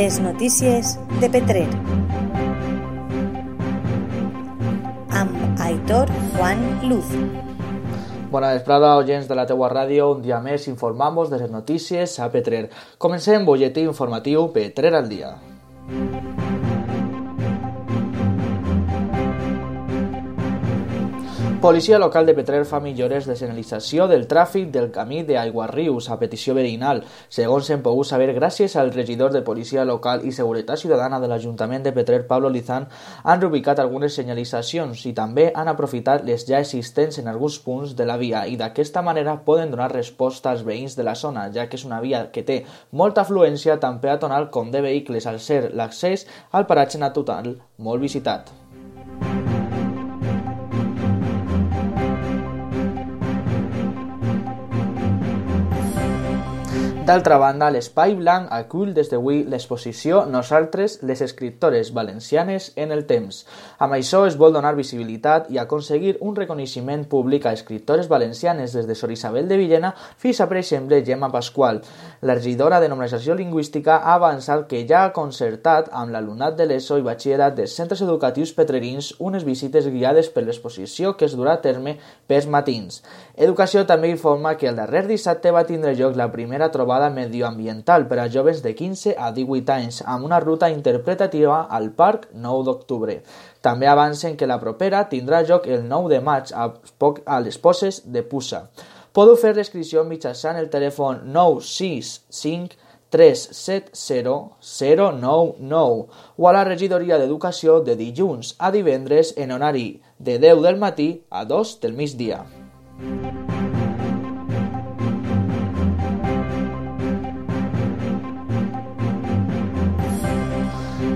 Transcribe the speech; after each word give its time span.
Les 0.00 0.18
notícies 0.18 0.94
de 1.20 1.28
Petrer. 1.28 1.66
Amb 5.12 5.60
Aitor 5.60 6.08
Juan 6.38 6.62
Luz. 6.88 7.10
Bona 8.32 8.54
vesprada, 8.54 8.94
oients 8.96 9.28
de 9.28 9.36
la 9.36 9.44
teua 9.44 9.68
ràdio. 9.68 10.14
Un 10.14 10.24
dia 10.24 10.40
més 10.40 10.64
informamos 10.72 11.28
de 11.28 11.42
les 11.44 11.52
notícies 11.52 12.16
a 12.16 12.30
Petrer. 12.32 12.70
Comencem 12.96 13.44
bolletí 13.44 13.84
informatiu 13.84 14.48
Petrer 14.56 14.94
al 14.96 15.12
dia. 15.12 15.34
Policia 21.60 21.98
local 21.98 22.24
de 22.24 22.32
Petrer 22.32 22.62
fa 22.64 22.78
millores 22.80 23.26
de 23.28 23.34
senyalització 23.36 24.06
del 24.08 24.22
tràfic 24.24 24.70
del 24.72 24.86
camí 24.94 25.18
d'Aiguarrius 25.28 26.06
a 26.08 26.16
petició 26.16 26.54
veïnal. 26.56 27.02
Segons 27.28 27.66
hem 27.68 27.82
pogut 27.84 28.08
saber, 28.08 28.30
gràcies 28.32 28.78
al 28.80 28.88
regidor 28.94 29.34
de 29.34 29.42
Policia 29.44 29.84
local 29.84 30.24
i 30.24 30.32
Seguretat 30.32 30.80
Ciutadana 30.80 31.18
de 31.20 31.28
l'Ajuntament 31.28 31.84
de 31.84 31.92
Petrer, 31.92 32.22
Pablo 32.30 32.48
Lizán, 32.48 32.86
han 33.24 33.42
reubicat 33.44 33.82
algunes 33.84 34.16
senyalitzacions 34.16 35.02
i 35.04 35.12
també 35.18 35.50
han 35.52 35.68
aprofitat 35.68 36.24
les 36.24 36.46
ja 36.48 36.62
existents 36.64 37.20
en 37.20 37.28
alguns 37.28 37.58
punts 37.66 37.92
de 37.98 38.08
la 38.08 38.16
via 38.16 38.46
i 38.48 38.56
d'aquesta 38.56 39.04
manera 39.04 39.36
poden 39.44 39.76
donar 39.76 39.90
resposta 39.92 40.54
als 40.54 40.64
veïns 40.64 40.96
de 40.96 41.04
la 41.04 41.14
zona, 41.14 41.50
ja 41.52 41.68
que 41.68 41.76
és 41.76 41.84
una 41.84 42.00
via 42.00 42.22
que 42.32 42.40
té 42.40 42.62
molta 42.90 43.26
afluència 43.28 43.76
tant 43.84 44.00
peatonal 44.00 44.48
com 44.48 44.72
de 44.72 44.80
vehicles 44.80 45.28
al 45.28 45.44
ser 45.44 45.74
l'accés 45.74 46.24
al 46.52 46.64
paratge 46.64 47.04
natural 47.04 47.52
molt 47.76 48.00
visitat. 48.00 48.48
D'altra 57.10 57.40
banda, 57.42 57.72
l'Espai 57.74 58.12
Blanc 58.14 58.52
acull 58.54 58.92
des 58.94 59.08
d'avui 59.10 59.40
l'exposició 59.50 60.20
Nosaltres, 60.30 61.00
les 61.02 61.18
escriptores 61.24 61.88
valencianes 61.90 62.68
en 62.78 62.92
el 62.94 63.00
temps. 63.08 63.40
Amb 63.82 63.96
això 63.96 64.20
es 64.28 64.36
vol 64.38 64.52
donar 64.54 64.76
visibilitat 64.76 65.48
i 65.50 65.58
aconseguir 65.58 66.12
un 66.22 66.36
reconeixement 66.36 67.02
públic 67.10 67.48
a 67.48 67.52
escriptores 67.56 68.06
valencianes 68.06 68.76
des 68.78 68.86
de 68.86 68.94
Sor 68.94 69.10
Isabel 69.10 69.48
de 69.50 69.58
Villena 69.58 69.90
fins 70.22 70.38
a, 70.38 70.46
per 70.46 70.60
exemple, 70.60 71.00
Gemma 71.02 71.32
Pasqual. 71.32 71.80
La 72.22 72.36
regidora 72.38 72.78
de 72.78 72.92
Normalització 72.92 73.34
Lingüística 73.34 73.96
ha 73.96 74.14
avançat 74.14 74.68
que 74.70 74.84
ja 74.86 75.02
ha 75.08 75.12
concertat 75.16 75.90
amb 75.90 76.14
l'alumnat 76.14 76.54
de 76.54 76.68
l'ESO 76.70 77.00
i 77.00 77.06
batxillerat 77.08 77.58
dels 77.58 77.74
centres 77.74 78.04
educatius 78.06 78.54
petrerins 78.54 79.16
unes 79.18 79.42
visites 79.42 79.90
guiades 79.90 80.30
per 80.30 80.46
l'exposició 80.46 81.16
que 81.16 81.26
es 81.26 81.34
durà 81.34 81.58
a 81.58 81.64
terme 81.66 81.98
pels 82.30 82.46
matins. 82.46 83.02
Educació 83.34 83.82
també 83.82 84.14
informa 84.14 84.54
que 84.54 84.70
el 84.70 84.78
darrer 84.78 85.08
dissabte 85.10 85.50
va 85.50 85.66
tindre 85.66 85.98
lloc 85.98 86.14
la 86.14 86.30
primera 86.30 86.70
trobada 86.70 86.99
trobada 87.00 87.10
medioambiental 87.10 88.06
per 88.08 88.18
a 88.20 88.28
joves 88.28 88.62
de 88.62 88.74
15 88.74 89.14
a 89.16 89.32
18 89.32 89.72
anys 89.72 90.02
amb 90.04 90.24
una 90.24 90.40
ruta 90.40 90.68
interpretativa 90.68 91.66
al 91.70 91.90
Parc 91.92 92.28
9 92.34 92.64
d'octubre. 92.64 93.22
També 93.62 93.86
avancen 93.88 94.36
que 94.36 94.46
la 94.46 94.60
propera 94.60 95.08
tindrà 95.08 95.42
lloc 95.42 95.66
el 95.66 95.88
9 95.88 96.10
de 96.12 96.20
maig 96.20 96.52
a, 96.52 96.68
a 97.24 97.40
les 97.40 97.58
Poses 97.58 98.02
de 98.04 98.22
Pusa. 98.22 98.68
Podeu 99.12 99.36
fer 99.36 99.54
l'inscripció 99.56 100.04
mitjançant 100.04 100.60
el 100.60 100.68
telèfon 100.68 101.24
965 101.32 102.76
370 103.10 104.60
099 104.60 106.06
o 106.36 106.48
a 106.48 106.52
la 106.52 106.64
regidoria 106.64 107.18
d'Educació 107.18 107.80
de 107.80 107.96
dilluns 107.96 108.54
a 108.58 108.70
divendres 108.70 109.34
en 109.36 109.56
horari 109.56 110.02
de 110.18 110.38
10 110.38 110.62
del 110.68 110.78
matí 110.78 111.12
a 111.30 111.44
2 111.44 111.78
del 111.80 111.96
migdia. 111.96 112.44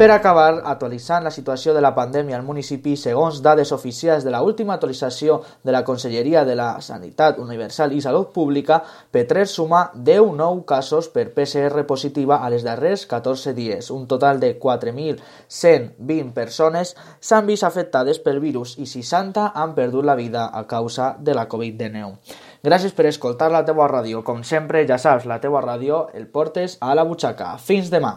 Per 0.00 0.08
acabar, 0.08 0.62
actualitzant 0.64 1.26
la 1.26 1.30
situació 1.30 1.74
de 1.76 1.80
la 1.84 1.90
pandèmia 1.92 2.38
al 2.38 2.44
municipi, 2.46 2.94
segons 2.96 3.42
dades 3.44 3.68
oficials 3.76 4.24
de 4.24 4.30
la 4.32 4.38
última 4.40 4.78
actualització 4.78 5.42
de 5.60 5.74
la 5.74 5.82
Conselleria 5.84 6.46
de 6.48 6.54
la 6.56 6.68
Sanitat 6.80 7.36
Universal 7.36 7.92
i 7.92 8.00
Salut 8.00 8.30
Pública, 8.32 8.78
Petrer 9.12 9.44
suma 9.44 9.82
10 9.92 10.32
nou 10.38 10.62
casos 10.64 11.10
per 11.12 11.26
PCR 11.36 11.84
positiva 11.84 12.40
a 12.40 12.48
les 12.48 12.64
darrers 12.64 13.04
14 13.12 13.52
dies. 13.52 13.92
Un 13.92 14.08
total 14.08 14.40
de 14.40 14.54
4.120 14.56 16.32
persones 16.32 16.94
s'han 17.20 17.44
vist 17.52 17.68
afectades 17.68 18.24
pel 18.24 18.40
virus 18.40 18.78
i 18.80 18.88
60 18.88 19.50
han 19.52 19.76
perdut 19.76 20.08
la 20.08 20.16
vida 20.16 20.48
a 20.48 20.64
causa 20.64 21.12
de 21.20 21.36
la 21.36 21.44
Covid-19. 21.44 22.16
Gràcies 22.64 22.96
per 22.96 23.10
escoltar 23.12 23.52
la 23.52 23.66
teua 23.68 23.92
ràdio. 23.92 24.24
Com 24.24 24.40
sempre, 24.48 24.88
ja 24.88 24.96
saps, 24.96 25.28
la 25.28 25.42
teua 25.44 25.60
ràdio 25.60 26.06
el 26.16 26.24
portes 26.24 26.80
a 26.80 26.96
la 26.96 27.04
butxaca. 27.04 27.58
Fins 27.60 27.92
demà. 27.92 28.16